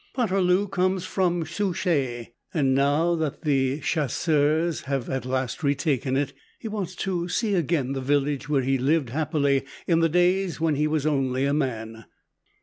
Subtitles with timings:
[0.15, 6.67] Poterloo comes from Souchez, and now that the Chasseurs have at last retaken it, he
[6.67, 10.87] wants to see again the village where he lived happily in the days when he
[10.87, 12.05] was only a man.